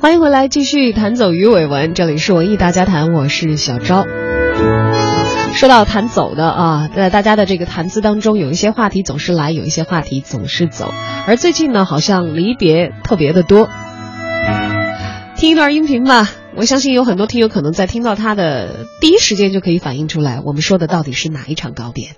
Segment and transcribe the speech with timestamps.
[0.00, 1.92] 欢迎回来，继续弹走鱼尾纹。
[1.92, 4.06] 这里是文艺大家谈，我是小昭。
[5.52, 10.90] 说到弹走的啊，在大家的这个谈资当中，有一些话题总是来，有一些话题总是走。
[11.26, 13.68] 而最近呢，好像离别特别的多。
[15.36, 22.12] 听一段音频吧，我相信有很多听友可能在听到它的第一时间就可以反映出来，我们说的到底是哪一场告别。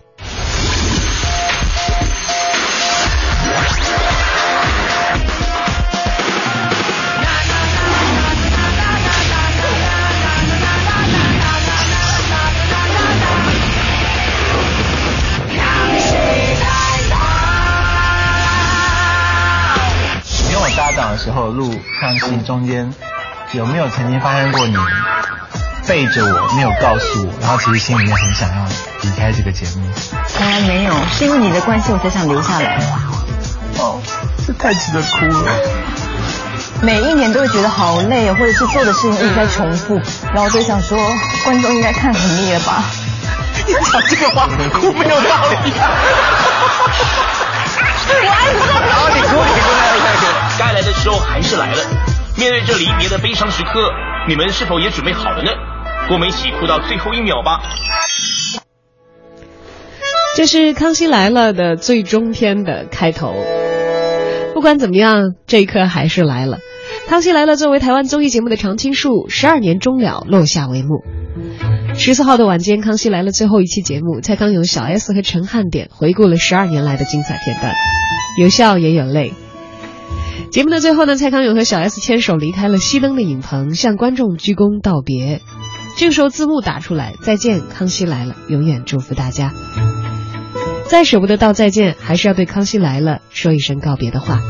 [22.18, 22.92] 中间
[23.52, 24.76] 有没有曾经发生过你
[25.86, 28.66] 背着我没有告诉我，然后其实心里面很想要
[29.02, 29.86] 离开这个节目？
[30.28, 32.78] 从来没有，是因为你的关系我才想留下来。
[33.78, 34.00] 哦，
[34.46, 35.52] 这太值得哭了。
[36.82, 40.98] 每一年都会觉得好累或者是做的事情一直在重复，然后我就想说，
[41.44, 42.82] 观众应该看很腻了吧？
[43.66, 45.72] 你讲这个话哭没有道理。
[48.14, 48.58] 我爱不
[48.88, 49.66] 然后你哭，你哭。
[50.58, 52.11] 该来的时候还是来了。
[52.42, 53.88] 面对这离别的悲伤时刻，
[54.28, 55.52] 你们是否也准备好了呢？
[56.10, 57.62] 我们一起哭到最后一秒吧。
[60.36, 63.32] 这是《康熙来了》的最终篇的开头。
[64.54, 66.56] 不管怎么样，这一刻还是来了。
[67.08, 71.04] 《康熙来了》作为台湾综艺节目的常青树，十二年终了，落下帷幕。
[71.94, 77.72] 十四号的晚间，《康熙来了》最后一期节目，蔡康永、小 S 和陈汉典回顾了十二年来的精彩片段，
[78.36, 79.32] 有笑也有泪。
[80.52, 85.40] 节目的最后呢，蔡康永和小 S 牵手离开了熄灯的影棚，向观众鞠躬道别。
[85.96, 89.54] 这个时候字幕打出来：“再见，康熙来了，永远祝福大家。”
[90.88, 94.40] 再舍不得道再见，还是要对《康熙来了》说一声告别的话。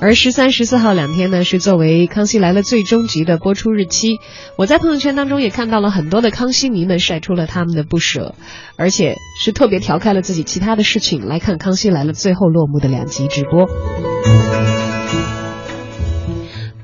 [0.00, 4.20] 而十三、十四号两天呢，是作为《康熙来了》最终集的播出日期。
[4.56, 8.36] 我在朋友圈当中也看到了很多的康熙迷们晒出了他们的不舍，
[8.76, 13.66] 而且是特别调开了自己其他的事情来看《康熙来了》最后落幕的两集直播。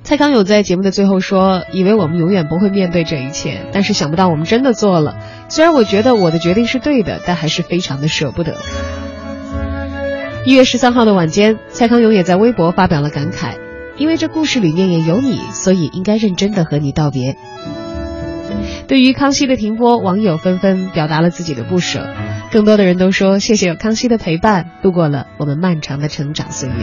[0.03, 5.16] 蔡康永在节目的最后说：“以为我们永远不会面对这一切，但是想不到我们真的做了。
[5.49, 8.56] 虽然我觉得我的决定是对的，但还是非常的舍不得。”
[10.47, 13.55] 一月十三号的晚间，蔡康永也在微博发表了感慨
[13.97, 17.38] ：“因为这故事里面也有你，所以应该认真的和你道别。”
[18.87, 22.06] 对于康熙的停播，网友纷纷表达了自己的不舍，
[22.53, 26.75] 更多的人都说：“谢谢康熙的陪伴，度过了我们漫长的成长岁月。”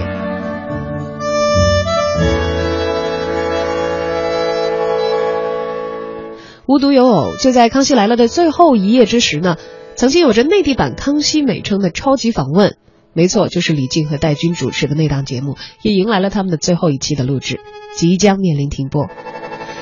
[6.65, 9.57] 无独有偶，就在《康熙来了》的最后一夜之时呢，
[9.93, 12.75] 曾经有着内地版《康熙》美称的超级访问。
[13.13, 17.59] 没错，就是李静和戴军主持的那档节目，也迎来了他们的最后一期的录制，
[17.95, 19.07] 即将面临停播。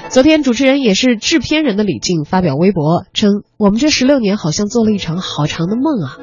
[0.09, 6.17] 昨天，主持人也是制片人的李静发表微博称：“我们这十六年好像做了一场好长的梦啊！”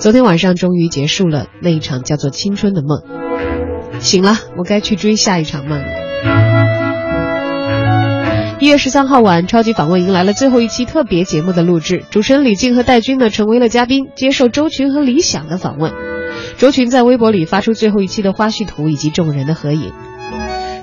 [0.00, 5.86] 昨天晚上终于结束了那一场叫做青春的梦，醒了，我该去追下一场梦了。
[8.62, 12.04] 一月十三号晚，超级访问迎来了最后一期特别节目的录制。
[12.12, 15.92] 主持人李静和戴军呢成为了嘉宾，接受周群和李想的访问。
[16.58, 19.92] 周群在微博里发出最后一期的花絮图以及众人的合影。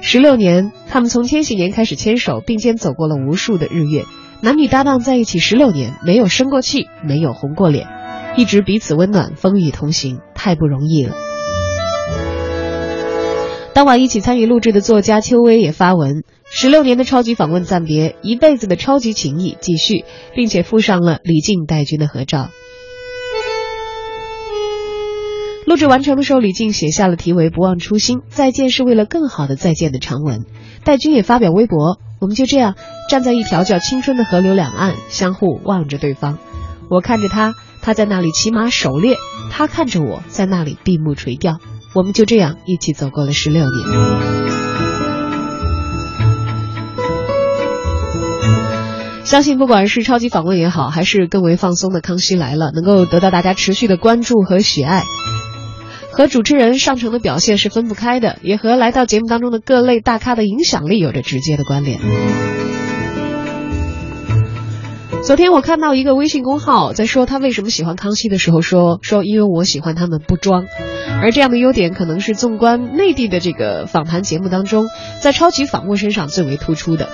[0.02, 4.04] 十六年，他们从千禧年开始牵手并肩走过了无数的日月，
[4.42, 7.88] 男女搭档在一起十六年，没有生过气，没有红过脸，
[8.36, 11.16] 一直彼此温暖，风雨同行，太不容易了。
[13.80, 16.26] 当晚一起参与录制的作家邱薇也发文。
[16.52, 20.04] 十六年的超级访问暂别，一辈子的超级情谊继续，
[20.36, 22.50] 并且附上了李静、戴军的合照。
[25.66, 30.44] 录制完成的时候，李静写下了题为“不忘初心，再见是为了更好的再见”的长文。
[30.84, 32.76] 戴军也发表微博：“我们就这样
[33.08, 36.38] 站在一条叫青春的河流两岸，相互望着对方。
[36.90, 39.16] 我看着他，他在那里骑马狩猎；
[39.50, 41.60] 他看着我在那里闭目垂钓。
[41.94, 43.70] 我们就这样一起走过了十六年。”
[49.24, 55.04] 相信不管是超级访问也好，还是更为放松的《康熙来了》，能够得到大家持续的关注和喜爱，
[56.12, 62.00] 和主持人上乘的表现是分不开的，也和来到节目当中的各类大咖的影响力有着直接的关联。
[65.30, 70.66] 昨天我看到一个微信公号在说他为什么喜欢康熙的时候，说说因为我喜欢他们不装，
[71.22, 74.88] 而这样的优点可能是纵观内地的这个访谈节目当中，
[75.22, 77.10] 在超级访问身上最为突出的。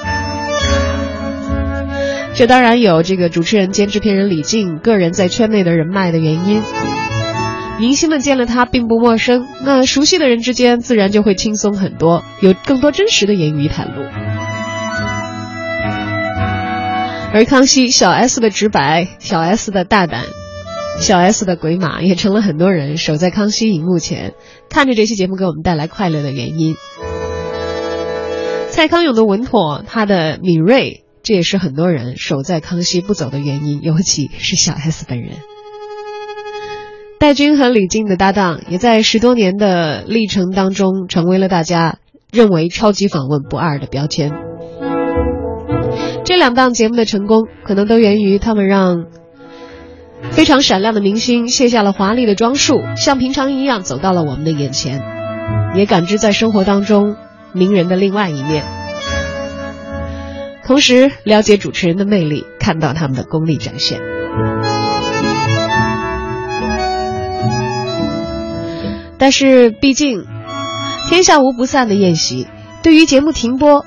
[2.36, 6.64] 这当然有这个主持人兼制片人李静个人在圈内的人脉的原因。
[7.82, 14.35] 明星们见了他并不陌生，那熟悉的人之间自然就会轻松很多，有更多真实的言语袒露。
[17.36, 20.24] 而康熙小 S 的直白，小 S 的大胆，
[21.02, 24.36] 小 S 的鬼马，也成了很多人守在康熙荧幕前，
[24.70, 26.78] 看着这期节目给我们带来快乐的原因。
[28.70, 35.32] 蔡康永的稳妥，他的敏锐，这也是很多人守在康熙不走的原因，尤其是小 S 本人。
[37.20, 41.98] 戴军和李静的搭档，也在十多年的历程当中，成为了大家
[42.32, 44.32] 认为超级访问不二的标签。
[46.26, 49.06] 这两档节目的成功，可能都源于他们让
[50.32, 55.04] 非常闪亮的明星卸下了华丽的装束，像平常一样走到了我们的眼前，
[55.76, 57.16] 也感知在生活当中
[57.54, 58.66] 名人的另外一面，
[60.66, 64.02] 同时了解主持人的魅力，看到他们的功力展现。
[69.20, 70.26] 但是，毕竟
[71.08, 72.48] 天下无不散的宴席，
[72.84, 73.86] 对于节目停播，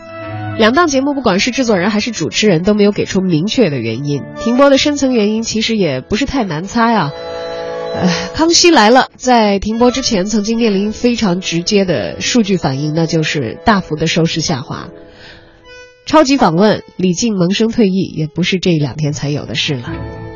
[0.59, 4.25] 两档节目不管是制作人还是主持人都没有给出明确的原因。
[4.41, 7.13] 停播的深层原因其实也不是太难猜啊。
[7.95, 14.89] 呃，康熙来了，在停播之前曾经面临非常直接的数据反应，那就是大幅的收视下滑。
[16.05, 20.28] 超级访问，李静萌生退役，也不是这两天才有的事了。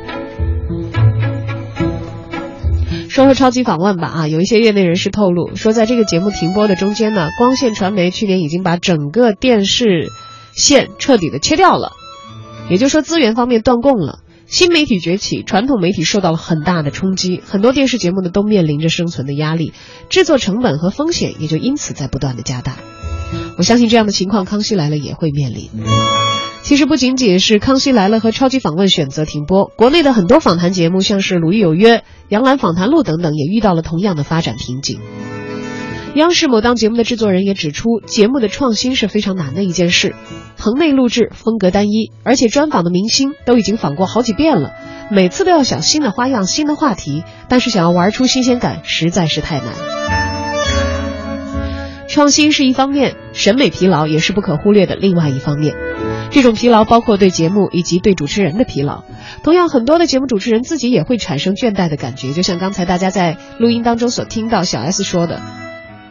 [3.13, 10.09] 说说超级访问吧啊，有一些业内人士透露说，在这个节目停播的中间呢，光线传媒去年已经把整个电视
[10.51, 11.91] 线彻底的切掉了，
[12.71, 14.21] 也就是说资源方面断供了。
[14.47, 19.73] 新媒体崛起，传统媒体受到了很大的冲击，很多电视节目呢都面临着生存的压力，
[20.09, 22.77] 制作成本和风险也就因此在不断的加大。
[23.57, 25.69] 我相信这样的情况，康熙来了也会面临。
[26.61, 31.97] 其实不仅仅是《康熙来了》和《超级访问》选择停播，国内的很多访谈节目，像是《鲁豫有约》
[32.29, 34.99] 《杨澜访谈录》等等，也遇到了同样的发展瓶颈。
[36.15, 40.15] 央视某档节目的制作人也指出，节目的创新是非常难的一件事，
[40.57, 44.73] 棚内录制风格单一，而且专访的明星都已经访过好几遍了，
[45.11, 50.42] 每次都要想新的花样、新的话题，但是想要玩出新鲜感，实在是太难。
[52.13, 55.73] 创新是一方面，审美疲劳也是不可忽略的另外一方面。
[56.29, 59.03] 这种疲劳包括对节目以及对主持人的疲劳。
[59.41, 62.31] 同样，很多的节目主持人自己也会产生倦怠的感觉。
[62.31, 65.41] 就像刚才大家在录音当中所听到小 S 说的，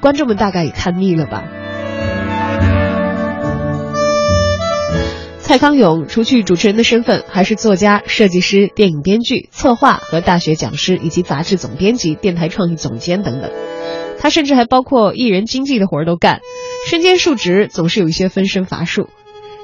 [0.00, 1.44] 观众们大概也看腻了吧。
[5.38, 13.52] 蔡康永除去主持人的身份，还是作家、设计师、电影编剧、策划和大学讲师，以及杂志总编辑、电台创意总监等等。
[14.22, 16.40] 他甚至还包括艺人经纪的活儿都干，
[16.88, 19.08] 身兼数职，总是有一些分身乏术。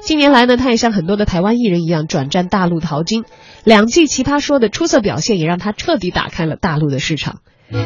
[0.03, 3.23] 近年来呢，他也像很多的台湾艺人一样转战大陆淘金，
[3.63, 7.37] 两季《奇葩说》的出色表现也让他彻底打开了大陆的市场。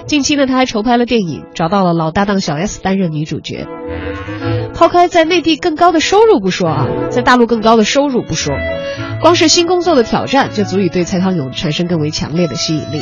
[0.07, 3.67] 近期呢，他还筹拍了电影，找到了老搭档小 S 担任女主角。
[4.73, 8.55] 抛开在内地更高的收入不说啊，在大陆更高的收入不说，
[9.21, 13.01] 光是新工作的挑战就足以对蔡康永产生更为强烈的吸引力。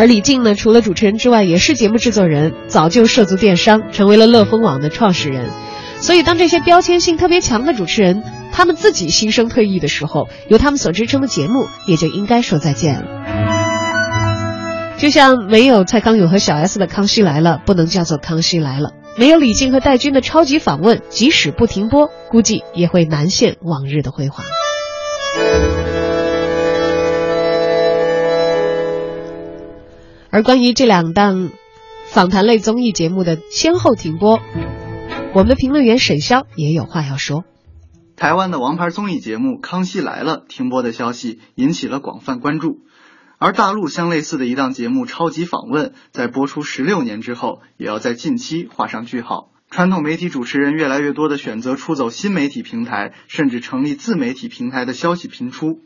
[0.00, 5.50] 而李静呢，除了主持人之外，也是节目制作人，早就涉足电商，成为了乐蜂网的创始人。
[5.98, 13.04] 所以，当这些标签性特别强的主持人，他们自己心生退役的时候，由他们所支撑的节目也就应该说再见了。
[14.96, 24.46] 就像没有蔡康永和小 S 的《康熙来了》不能叫做《康熙来了》，没有李静和戴军的超级访问，即使不停播，估计也会难现往日的辉煌。
[30.32, 31.50] 而关于这两档
[32.06, 34.38] 访谈类综艺节目的先后停播，
[35.34, 37.44] 我们的评论员沈潇也有话要说。
[38.16, 42.78] 台湾的王牌综艺节目《康熙来了》停播的消息引起了广泛关注，
[43.38, 49.50] 而大陆相类似的一档节目《超级访问》在播出十六年之后，也要在近期画上句号。
[49.68, 55.80] 传统媒体主持人越来越多的选择出走新媒体平台，甚至成立自媒体平台的消息频出。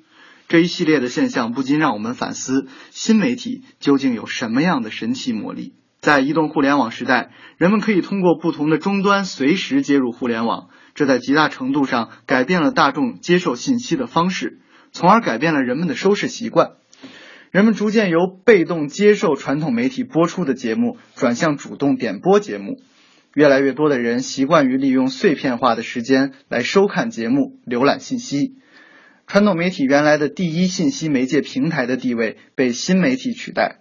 [0.49, 5.75] 这一系列的现象不禁让我们反思：新媒体究竟有什么样的神奇魔力？
[6.01, 14.59] 在移动互联网时代，人们可以通过不同的终端随时接入互联网，这在极大程度上改变了大众接受信息的方式，
[14.93, 16.73] 从而改变了人们的收视习惯。
[17.51, 22.83] 人们逐渐由被动接受传统媒体播出的节目，转向主动点播节目。
[23.33, 28.57] 越来越多的人习惯于利用碎片化的时间来收看节目、浏览信息。
[29.27, 33.81] 传统媒体原来的第一信息媒介平台的地位被新媒体取代，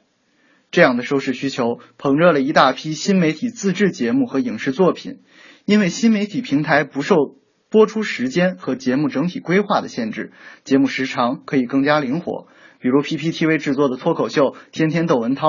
[0.72, 5.20] 这样的收视需求捧热了一大批新媒体自制节目和影视作品。
[5.66, 7.16] 因为新媒体平台不受
[7.70, 10.32] 播出时间和节目整体规划的限制，
[10.64, 12.48] 节目时长可以更加灵活，
[12.80, 15.48] 比如 PPTV 制作的脱口秀《天天窦文涛》，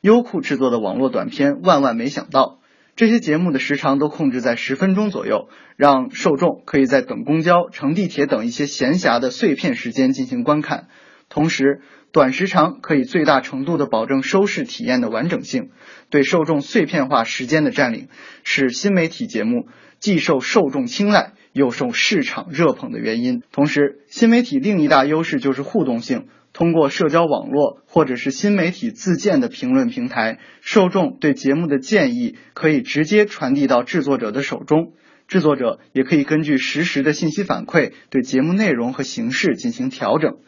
[0.00, 2.60] 优酷制作的网络短片《万万没想到》。
[2.96, 10.88] 这些节目的时长都控制在十分钟左右，让受众可以在等公交、乘地铁等一些闲暇的碎片时间进行观看。
[11.28, 15.72] 同时，短时长可以最大程度的保证收视体验的完整性，
[16.08, 18.08] 对受众碎片化时间的占领，
[18.44, 23.42] 是新媒体节目既受受众青睐又受市场热捧的原因。
[23.52, 26.28] 同时，新媒体另一大优势就是互动性。
[26.56, 34.94] 通过社交网络或者是新媒体自建的评论平台，受众对节目的建议可以直接传递到制作者的手中，
[35.28, 40.38] 制作者也可以根据实时的信息反馈对节目内容和形式进行调整。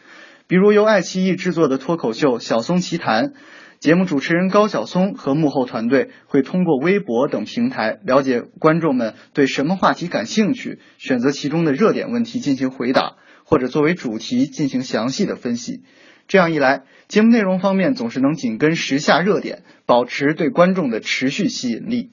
[0.46, 3.24] 比如由爱奇艺制作的脱口秀《小松奇谈》，
[3.78, 13.16] 节目主持人高晓松和幕后团队会通过微博等平台了解观众们对什么话题感兴趣，选择其中的热点问题进行回答。
[13.48, 15.80] 或者作为主题进行详细的分析，
[16.26, 22.10] 这样一来，节目内容方面总是能紧跟时下热点，保持对观众的持续吸引力。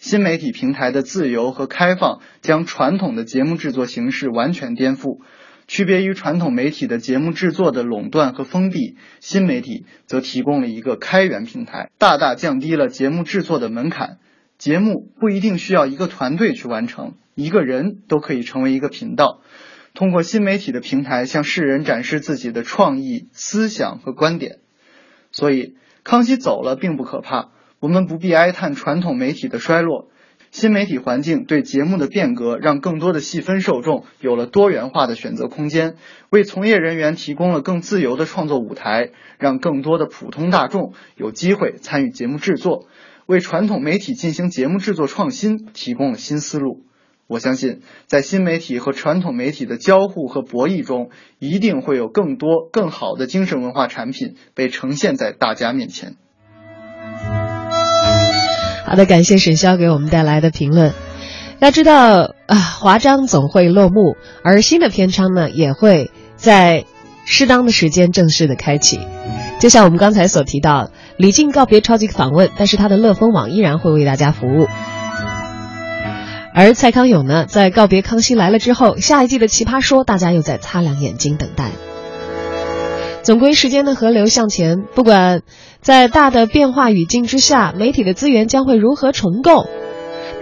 [0.00, 5.20] 新媒体平台的自由和开放，将传统的节目制作形式完全颠覆。
[5.66, 14.18] 区别于传统媒体的节目制作的垄断和封闭，新媒体则提供了一个开源平台，大大降低了节目制作的门槛。
[14.58, 19.40] 节目不一定需要一个团队去完成，一个人都可以成为一个频道。
[19.96, 24.58] 通过新媒体的平台向世人展示自己的创意、思想和观点，
[25.32, 27.48] 所以康熙走了并不可怕，
[27.80, 30.10] 我们不必哀叹传统媒体的衰落。
[30.50, 35.96] 新媒体环境对节目的变革，让更多的细分受众有了多元化的选择空间，
[36.30, 42.86] 为从业人员提供了更自由的创作舞台，让更多的普通大众有机会参与节目制作，
[43.26, 46.85] 为传统媒体进行节目制作创新提供了新思路。
[47.28, 56.14] 我相信，在新媒体和传统媒体的交互和博弈中，一定会有更多更好的精神文化产品被呈现在大家面前。
[58.86, 60.92] 好的，感谢沈潇给我们带来的评论。
[61.58, 66.84] 要知道啊，华章总会落幕，而新的篇章呢，也会在
[67.24, 69.00] 适当的时间正式的开启。
[69.58, 74.68] 就像我们刚才所提到，李静告别超级访问，但是他的乐蜂网依然会为大家服务。
[76.58, 81.70] 而蔡康永呢，在告别《康熙来了》之后，下一季的《奇葩说》，大家又在擦亮眼睛等待。
[83.22, 85.42] 总归时间的河流向前，不管
[85.82, 89.66] 在大的变化语境之下，媒体的资源将会如何重构，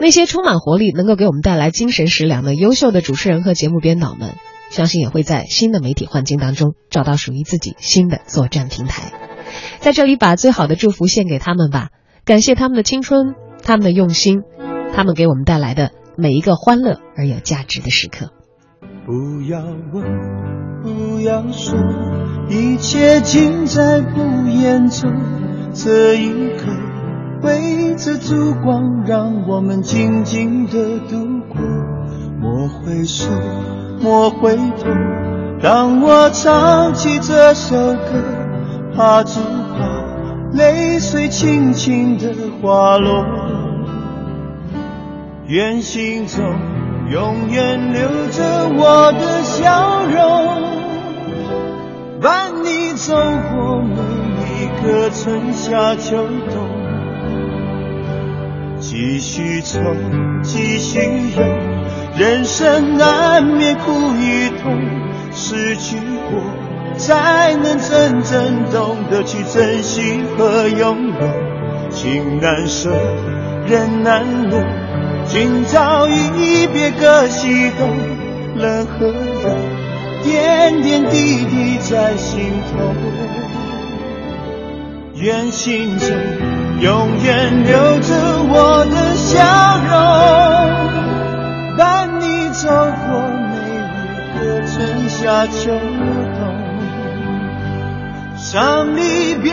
[0.00, 4.36] 那些充满活力、能够给我们带来精神食粮的优秀的主持人和节目编导们，
[4.70, 9.10] 相信也会在新的媒体环境当中找到属于自己新的作战平台。
[9.80, 11.88] 在这里，把最好的祝福献给他们吧，
[12.24, 14.42] 感谢他们的青春，他们的用心，
[14.94, 15.90] 他们给我们带来的。
[16.16, 18.30] 每一个欢乐而有价值的时刻。
[19.04, 19.60] 不要
[19.92, 20.04] 问，
[20.82, 21.76] 不要说，
[22.48, 25.12] 一切尽在不言中。
[25.72, 26.70] 这一刻，
[27.42, 31.60] 围着烛光，让我们静静的度过。
[32.40, 33.28] 莫回首，
[34.00, 34.86] 莫回头。
[35.60, 38.22] 当我唱起这首歌，
[38.94, 43.43] 怕只怕泪水轻轻的滑落。
[45.46, 46.42] 愿心中
[47.10, 50.62] 永远留着我的笑容，
[52.18, 54.00] 伴你走过每
[54.62, 56.16] 一个春夏秋
[56.48, 56.66] 冬。
[58.80, 59.78] 继续走，
[60.42, 60.98] 继续
[61.36, 61.42] 游，
[62.16, 64.80] 人生难免苦与痛，
[65.30, 65.98] 失去
[66.30, 66.40] 过
[66.96, 71.28] 才能真正懂得去珍惜和拥有。
[71.90, 72.90] 情难舍，
[73.68, 74.58] 人难留。
[75.26, 77.88] 今朝一别各西东，
[78.56, 79.56] 冷和热，
[80.22, 82.94] 点点滴滴在心头。
[85.16, 86.08] 愿心中
[86.80, 88.14] 永远留着
[88.48, 89.40] 我的笑
[89.88, 89.92] 容，
[91.78, 93.10] 伴你走过
[93.50, 96.38] 每一个春夏秋冬。
[98.36, 99.52] 伤离别，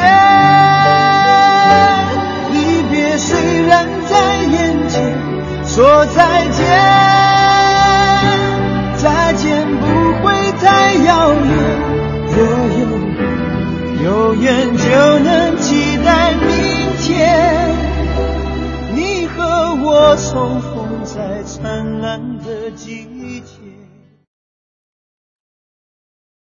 [20.33, 20.60] 你